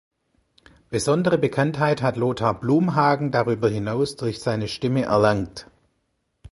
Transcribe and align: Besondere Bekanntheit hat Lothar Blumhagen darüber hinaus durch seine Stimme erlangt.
Besondere 0.89 1.37
Bekanntheit 1.37 2.01
hat 2.01 2.17
Lothar 2.17 2.59
Blumhagen 2.59 3.29
darüber 3.29 3.69
hinaus 3.69 4.15
durch 4.15 4.39
seine 4.39 4.67
Stimme 4.67 5.03
erlangt. 5.03 5.67